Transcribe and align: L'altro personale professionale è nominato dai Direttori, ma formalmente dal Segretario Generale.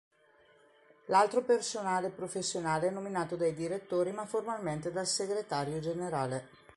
L'altro 1.09 1.43
personale 1.43 2.09
professionale 2.09 2.87
è 2.87 2.89
nominato 2.89 3.35
dai 3.35 3.53
Direttori, 3.53 4.11
ma 4.11 4.25
formalmente 4.25 4.91
dal 4.91 5.05
Segretario 5.05 5.79
Generale. 5.79 6.49